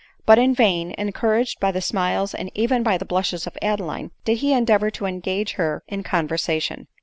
But 0.25 0.39
in 0.39 0.55
vain, 0.55 0.95
encouraged 0.97 1.59
by 1.59 1.71
the 1.71 1.79
smiles 1.79 2.33
and 2.33 2.49
even 2.55 2.81
by 2.81 2.97
the 2.97 3.05
blushes 3.05 3.45
of 3.45 3.55
AdeKne, 3.61 4.09
did 4.25 4.39
he 4.39 4.51
endeavor 4.51 4.89
to 4.89 5.05
engage 5.05 5.51
her 5.61 5.83
in 5.87 6.01
con 6.01 6.27
versation. 6.27 6.87